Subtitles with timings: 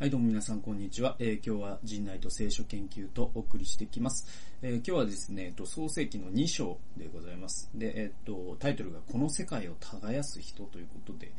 [0.00, 1.14] はい、どうも皆さん、こんにちは。
[1.18, 4.26] えー今日は人内と聖書研究とお送りしてきます。
[4.62, 7.68] えー今日はですね、えっと創世記の2章でございます。
[7.74, 11.30] で、えっと、タイトルが、この世界を耕す人ということで、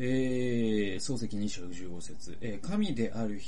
[0.00, 3.40] えー創世記2章15節、え神である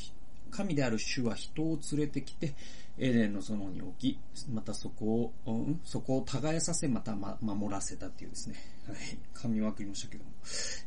[0.53, 2.55] 神である主は人を連れてきて、
[2.99, 4.19] エデンの園に置き、
[4.51, 5.81] またそこを、うん？
[5.85, 8.57] そこを耕させ、また、ま、守らせたっていうですね。
[8.87, 8.97] はい。
[9.33, 10.31] 神は送りましたけども。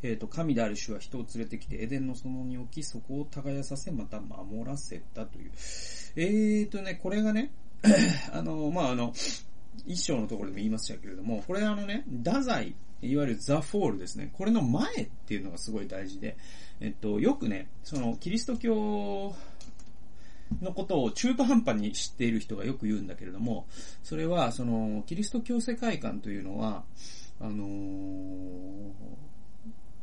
[0.04, 5.52] えっ、と、神である主は人を連れてきて、エデンの園に置き、そこを耕させ、また守らせたという。
[6.16, 7.52] えーとね、これがね、
[8.32, 9.14] あの、まあ、あの、
[9.86, 14.30] 一章のところでも言いましたけれども、これあのね、太宰、いわゆるザ・フォールですね。
[14.34, 16.38] これの前っていうのがすごい大事で、
[16.80, 19.36] えっと、よくね、その、キリスト教
[20.62, 23.68] のことを中途半端に知っている人がよく言うんだけれども、
[24.04, 26.84] それは、その、キリスト教世界観というのは、
[27.40, 28.92] あのー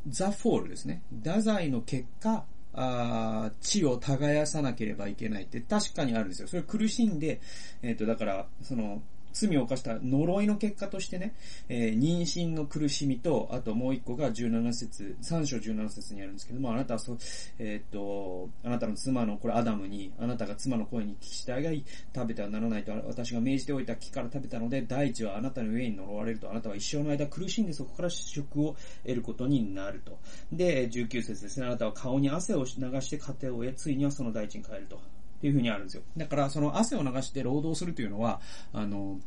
[0.07, 1.03] ザ・フォールですね。
[1.23, 6.47] 太宰の結果、あ地を耕さなければいけないって確かにあるんですよ。
[6.47, 7.41] それ苦しんで、
[7.81, 9.01] えっ、と、だから、その、
[9.33, 11.33] 罪を犯した呪いの結果としてね、
[11.69, 17.17] えー妊娠の苦しみと、あともう一個が17節、3章17節にあるんですけども、あなたはそ、
[17.59, 30.17] えーっと、あなたの妻の、これアダムに、あなたが妻の声に聞き従い、食べてはならないと私が命じておいた木から食べたので、大地はあなたの上に呪われると、あなたは一生の間苦しんでそこから食を得ることになると。
[30.51, 35.20] で、19節ですね、あなたは顔に汗を流して家庭を得、ついにはその大地に帰ると。
[35.41, 36.03] っていうふうにあるんですよ。
[36.15, 38.39] だから、その汗を流して労働するというのは、
[38.73, 39.19] あの、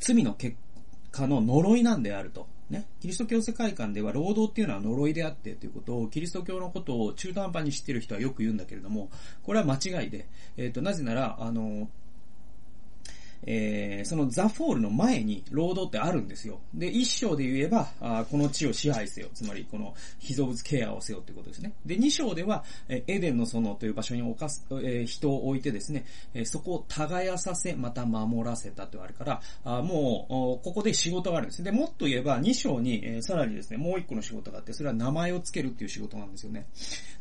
[0.00, 0.56] 罪の結
[1.10, 2.46] 果の呪いなんであると。
[2.70, 2.86] ね。
[3.00, 9.10] キリスト教世界観では労働っていうのは呪いであってということを、キリスト教のことを中途半端に知ってる人はよく言うんだけれども、
[9.42, 11.90] これは間違いで、えっ、と、なぜなら、あの、
[13.46, 16.60] えーそのザ・フォールの前に労働ってあるんですよ。
[16.74, 19.28] で、一章で言えば、あこの地を支配せよ。
[19.34, 21.72] つまり、この被造物ケアをせよってことですね。
[21.84, 31.62] で、二章では、えエデンの園という場所に置かす、えー人を置いてですね、えそこを耕させ、また守らせたとあるから、あもう、ここで仕事があるんです。
[31.62, 36.66] で、もっと言えば、二章に、えーさらにですね、もう一個の仕事があって、それは名前をつけるっていう仕事なんですよね。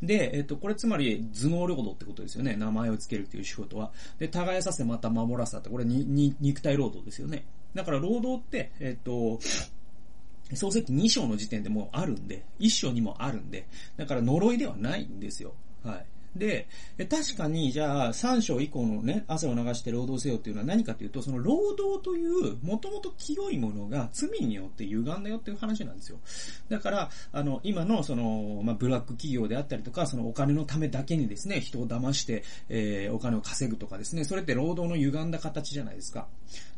[0.02, 2.56] で、えっ、と、これつまり頭脳領土ってことですよね。
[2.56, 3.92] 名前をつけるっていう仕事は。
[4.20, 7.46] で、耕させまた守らせたって、これに、に、肉体労働ですよね。
[7.74, 9.40] だから労働って、えっ、と、
[10.56, 15.54] 創世記2章の時点でもうあるんで、1章にもあるんで、だから呪いではないんですよ。
[15.84, 16.06] はい。
[16.36, 16.68] で、
[17.10, 26.20] 確かに、じゃあ、3章以降のね、汗を流して労働せよっていうのは何かというと、その労働という、もともと清いものが罪によって歪んだよっていう話なんですよ。
[26.70, 36.28] だから、あの、今の、その、まあ、ブラック企業であったりとか、そのお金のためだけにですね、人を騙して、えー、お金を稼ぐとかですね、それって労働の歪んだ形じゃないですか。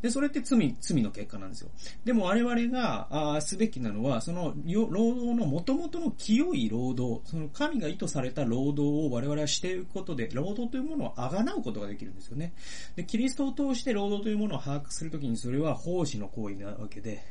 [0.01, 1.69] で、それって罪、罪の結果なんですよ。
[2.05, 12.53] でも我々が、あすべきなのは、その、労働の元々の清い労働、その神が意図された労働を我々はしていくことで、労働というものをあがなうことができるんですよね。
[12.95, 17.23] で、キリストを通して労働というものを把握するときに、それは奉仕の行為なわけで、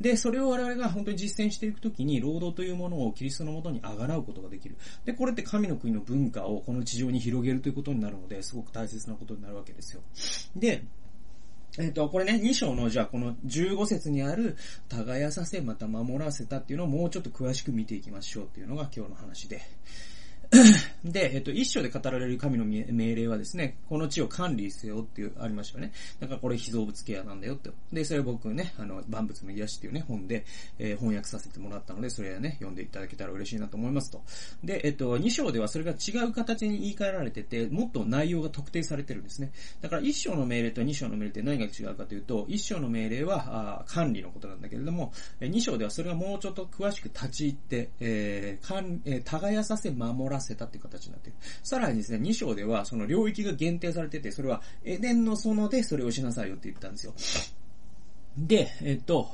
[0.00, 4.76] で、それを我々が本当に実践していくときに、労働というものをキリストのもとにあがなうことができる。
[5.04, 10.02] で、これって神の国の文化をこの地上に広げるということになるので、すごく大切なことになるわけですよ。
[10.56, 10.84] で、
[11.78, 14.56] えっ、と、これね、2章の、じゃあ、この15節にある、
[14.90, 19.62] 耕させ、また守らせたっていうのをもうちょっと詳しく見ていきましょうっていうのが今日の話で。
[21.04, 25.92] で、えっと、一章で語られる神の命令はですね、この地を管理せよっていう、ありましたよね。
[26.20, 27.70] だからこれ被造物ケアなんだよって。
[27.92, 30.44] で、それを僕ね、あの、万物の癒しっていうね、本で、
[30.78, 34.22] えー翻訳させてもらったので、それはね、読んでいただけたら嬉しいなと思いますと。
[34.62, 39.50] で、えっと、2章ではそれが違う形に言い換えられてて、もっと内容が特定されてるんですね。
[39.80, 51.38] だから1章の命令と2章の命令って何が違うかというと、1章の命令は、あ管理のことなんだけれども、え2章ではそれがもうちょっと詳しく立ち入って、えー、かんえー耕させ、守らせせたっていう形になっている。
[51.62, 57.14] さらにですね、2章ではその領域が限定されてて、それはエデンの園でそれをしなさいよって言ったんですよ。
[58.36, 59.30] で、えっと、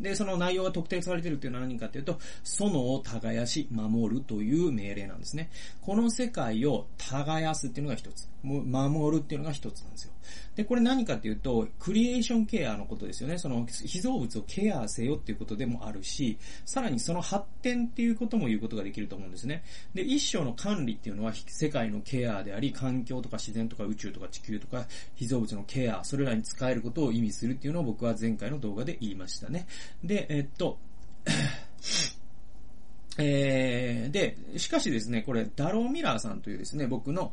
[0.00, 5.50] で、その内容が特定されているというのは何かというと、園を耕し、守るという命令なんですね。
[5.82, 8.28] この世界を耕すっていうのが一つ。
[8.42, 10.12] 守るっていうのが一つなんですよ。
[10.56, 13.38] で、これ何かっていうと、クリエーションケアのことですよね。
[13.38, 19.62] その、被造物をケアせよっていうことでもあるし、さらにその発展っていうことも言うことができると思うんですね。
[19.94, 29.66] で、一章の管理っていうのは、世界のケアであり、環境とか自然とか宇宙とか地球とか、被造物のケア、それらに仕えることを意味するっていうのを僕は前回の動画で言いましたね。
[30.04, 30.78] で、えっと、
[33.18, 37.32] えー、で、しかしですね、これ、ダロー・ミラーさんというですね、僕の、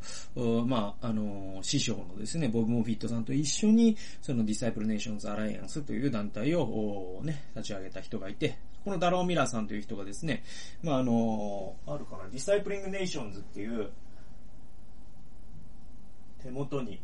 [0.66, 10.44] まあ、あの、師匠のですね、ボブ・モフィットさんと一緒に、その Disciple Nations Alliance という団体を、ね、立ち上げた人がいて、このダロー・ミラーさんという人がですね、
[10.82, 13.90] まあ、あの、あるかな、 Discipling Nations っていう、
[16.44, 17.02] 手元に、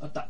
[0.00, 0.28] あった。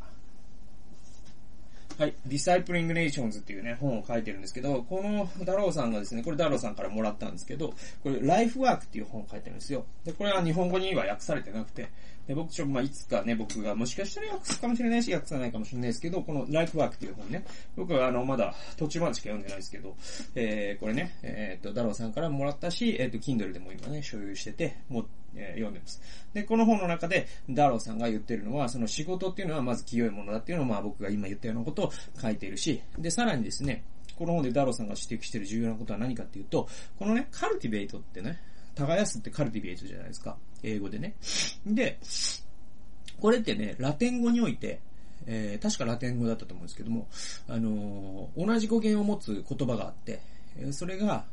[1.98, 2.14] はい。
[2.26, 9.84] Discipling Nations っていうね、本を書いてるんですけど、このダローさんがですね、これダローさんからもらったんですけど、これライフワークっていう本を書いてるんですよ。
[10.04, 11.88] で、これは日本語には訳されてなくて、
[12.26, 17.44] で、僕ちょ、まあ、いつかね、僕がもしかしたら訳すかもしれないし、訳さないかもしれないですけど、この Life Work っていう本ね、
[17.76, 19.96] 僕はあの、まだ途中までしか読んでないですけど、
[20.34, 25.04] えー、これね、えー、っと、ダローさんからもらったし、えー、っと、Kindle でも今ね、所有してて、も、
[25.34, 26.00] え、読んでます。
[26.34, 33.82] で、この本の中で、ダローさんが言ってるのは、その仕事っていうのはまず清いものだっていうのを、まあ僕が今言ったようなことを書いているし、で、さらにですね、
[34.16, 36.68] この本でダローさんが指摘している重要なことは何かっていうと、
[36.98, 38.40] このね、カルティベイトってね、
[38.74, 40.36] 耕すってカルティベイトじゃないですか。
[40.62, 41.14] 英語でね。
[41.66, 41.98] で、
[43.20, 44.80] これってね、ラテン語において、
[45.26, 47.08] えー、確かラテン語だったと思うんですけども、
[47.48, 50.20] あのー、同じ語源を持つ言葉があって、
[50.72, 51.24] それが、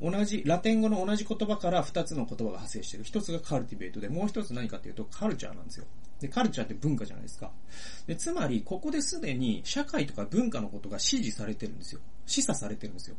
[0.00, 3.04] 同じ、ラテン語の同じ言葉から二つの言葉が派生してる。
[3.04, 5.86] 一つがカルティベートで、もう一つ何かっていうとカルチャーなんですよ。
[6.20, 7.50] で、カルチャーって文化じゃないですか。
[8.06, 12.00] で、つまり、ここですでに社会とか文化のことが指示されてるんですよ。
[12.26, 13.16] 示唆されてるんですよ。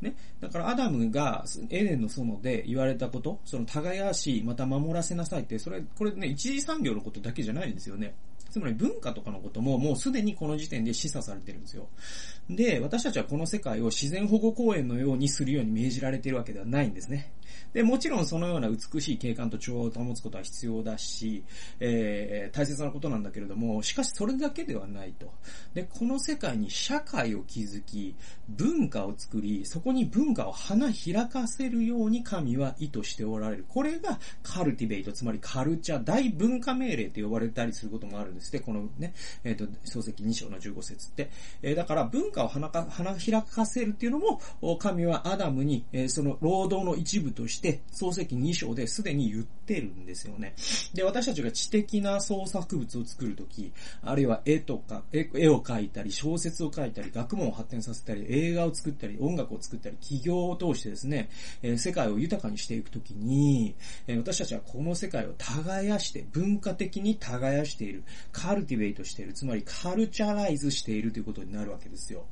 [0.00, 0.14] ね。
[0.40, 8.14] だからアダムがエデンの園で言われたこと、その耕し、また守らせなさいって、それ、これね、一次産業のことだけじゃないんですよね。
[8.52, 11.88] つまり文化とかのことももうすでにこの時点で示唆されてるんですよ。
[12.50, 17.32] で、私たちはこの世界を自然保護公園のようにするように命じられてるわけではないんですね。
[17.72, 21.44] で、もちろんそのような美しい景観と調和を保つことは必要だし、
[21.80, 25.32] えー、大切なことなんだけれども、しかしそれだけではないと。
[25.74, 28.14] で、この世界に社会を築き、
[28.48, 33.64] 文化を作り、そこに文化を花開かせるように神は意図しておられる。
[33.68, 38.60] これがカルティベイト、つまりカルチャー、大文化命令と呼ばれたりすることもあるんですね。
[38.60, 39.14] このね、
[39.44, 41.30] えっ、ー、と、漱石2章の15節って。
[41.62, 44.40] えー、だから文化を花か花開かせるっていうのも、
[44.78, 50.54] 神はアダムに、えー、その労働の一部として、して、創世記2章ですでに言ってるんですよね。
[50.94, 53.72] で、私たちが知的な創作物を作るとき、
[54.02, 61.28] あるいは絵とか、絵を描いたり、小説を書いたり、学問を発展させたり、映画を作ったり、音楽を作ったり、企業を通してですね、
[61.62, 63.74] え、世界を豊かにしていくときに、
[64.06, 72.24] え、私たちはこの世界を耕して、文化的に耕している、カルティベイトしている、つまりカルチャライズしているということになるわけですよ。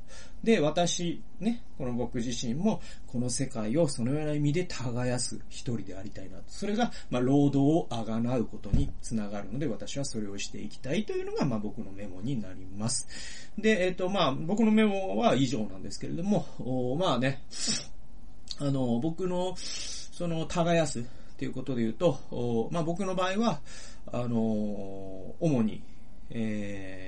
[0.43, 6.43] で、私、ね、この僕自身も、この世界をそのような意味で耕す一人でありたいなと。
[6.47, 13.07] それが、まあ、労働をあがなうことにつながるので、私はそれをしていきたいというのが、まあ、僕のメモになります。
[13.57, 17.41] で、えっ、ー、と、まあ、僕のメモは以上なんですけれども、まあね、
[18.59, 21.03] あの、僕の、その、耕すっ
[21.37, 23.61] ていうことで言うと、まあ、僕の場合は、
[24.11, 24.37] あの、
[25.39, 25.81] 主に、
[26.29, 27.00] えー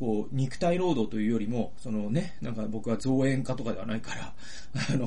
[0.00, 4.34] こう、肉体労働というよりも、そのね、なんか僕は造園家とかではないから、
[4.94, 5.06] あの、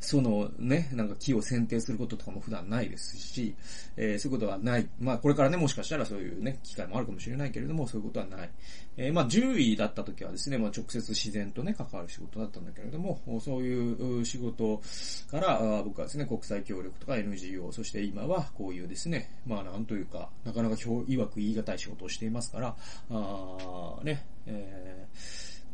[0.00, 3.54] そのね、なんか木を剪定することとかも普段ないですし、
[3.96, 4.86] えー、そういうことはない。
[5.00, 8.50] まあこれからね、もしかしたらそういうね、機会もあるかもしれないけれども、そういうことはない。
[8.98, 14.82] えー、まあ獣医だった時はですね、まあ直接自然とね、関わる仕事だったんだけれども、そういう仕事
[15.30, 20.76] から僕はですね、国際協力とか NGO、そして今はこういうですね、まあなんというか、なかなか
[21.08, 22.76] いわく言い難い仕事をしていますから、
[23.08, 25.06] あーね、え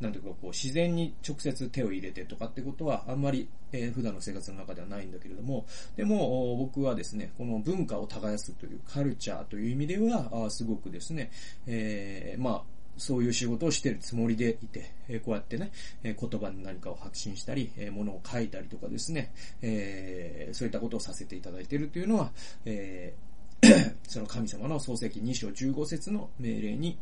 [0.01, 11.31] ー、なんていうかこう自然に直接手を入れてとかってことはあんまり、えー、普段の生活の中ではないんだけれども、でも僕はですね、この文化を耕すというカルチャーという意味では、あすごくですね、
[11.67, 12.63] えー、まあ、
[12.97, 14.91] そういう仕事をしているつもりでいて、
[15.25, 15.73] こうやってね、
[16.03, 22.31] 言葉に何かを発信したり、え物を書いたりとかですね、えそういったことをさせていただいているというのは、
[22.67, 23.15] え
[24.07, 26.99] その神様の創世記2章15節の命令に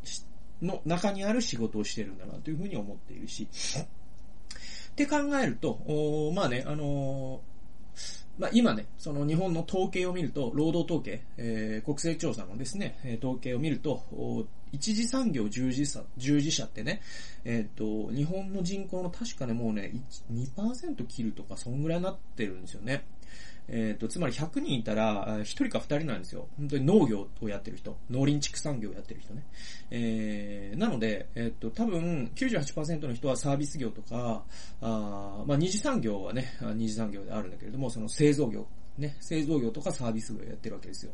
[0.62, 3.48] の中にある仕事をしてるんだなというふうに思っているし、
[4.90, 7.58] って考えると、おまあね、あのー
[8.38, 14.04] まあ、今ね、その日本の統計を見ると、労働統計、えー、国勢調査のですね、統計を見ると、
[14.70, 17.00] 一次産業従事者従事者ってね、
[17.44, 19.92] えっ、ー、と、日本の人口の確かね、もうね、
[20.32, 23.04] 2%切るとか、そんぐらいになってるんですよね。
[23.70, 26.48] えっ、ー、と、つまり100人いたら、1人か2人なんですよ。
[26.56, 27.98] 本当に農業をやってる人。
[28.10, 29.44] 農林畜産業をやってる人ね。
[29.90, 34.44] えー、なので、えっ、ー、と、多分98%の人はサービス業とか、
[34.80, 38.66] あまあ、二次産業はね、二次産業であるんだけれども、その製造業
[38.98, 41.12] ね、製造業とかサービス業やってるわけですよ。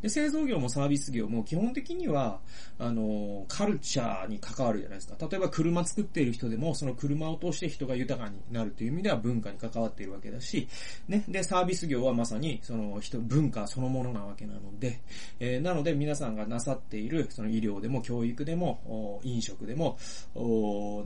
[0.00, 2.40] で、製造業もサービス業も基本的には、
[2.78, 5.16] あの、カルチャーに関わるじゃないですか。
[5.30, 10.66] 例えば車作っている人でも、その車を通して人が豊かになるという意味では文化に関わっているわけだし、
[11.08, 15.00] ね、で、サービス業はまさに、その人、文化そのものなわけなので、
[15.38, 19.98] えー、なので皆さんがなさっている、その医療でも教育でも、飲食でも、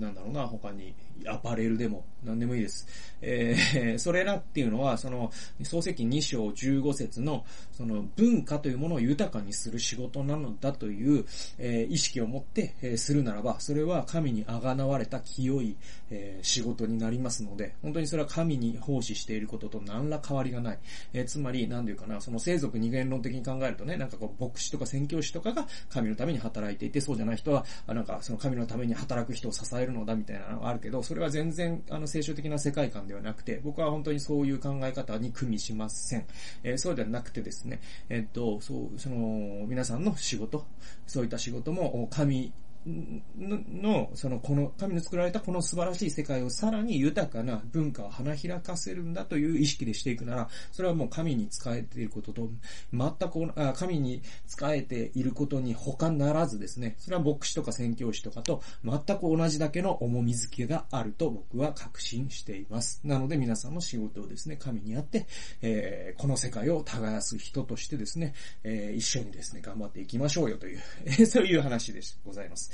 [0.01, 0.95] なんだろうな、他に、
[1.27, 2.87] アパレルでも、何でもいいです。
[3.21, 11.25] えー、それらっていうのは、その、漱石2 2章15節の、その文化というものを豊かにする仕事なのだという、
[11.59, 15.77] えー、意識を持って、えー、するならば、それは神にあがなわれた清い、
[16.11, 20.79] えー、仕事になりますので、本当にそれは神に奉仕していることと何ら変わりがない。
[21.15, 36.27] えー、つまり、なんていうかな、その生族二元論的に考えるとね、なんかこう、牧師とか宣教師とかが神のために働いていて、そうじゃない人は、なんかその神のために働く人を支えるのだみたいなのがあるけど、それは全然、あの、聖書的な世界観ではなくて、僕は本当にそういう考え方に組みしますせん。
[36.63, 40.67] えー、そうではなくてですね、えっと、そう、その、皆さんの仕事、
[41.07, 42.53] そういった仕事も紙
[42.87, 52.49] の、その、この、神の作られたこの素晴らしい世界をさらに豊かな文化を花開かせるんだという意識でしていくなら、それはもう神に仕えていることと、
[52.93, 63.01] 全く、神に仕えていることに他ならずですね、それは牧師とか宣教師とかと全く同じだけの重み付けがあると僕は確信しています。
[63.05, 65.27] なので皆さんの仕事をですね、神にあって、
[65.63, 68.35] えー、この世界を耕す人としてですね、
[68.65, 72.70] えー、一緒にですね、頑張っていきましょうよという、そういう話でございます。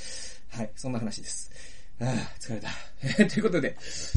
[0.49, 1.51] はい、そんな話です。
[2.01, 2.69] ああ、疲れた。
[3.29, 3.77] ということで、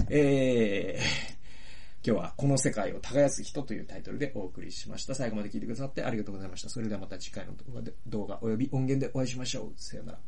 [0.10, 5.16] えー、今日はこの世界を耕す人というタイトルでお送りしました。
[5.16, 6.70] 最後まで聞いてくださってありがとうございました。
[6.70, 9.74] それではまた次回の動画で動画及び音源でお会いしましょう。
[9.76, 10.20] さよなら。